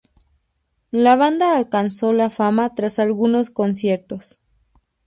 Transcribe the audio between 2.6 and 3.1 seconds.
tras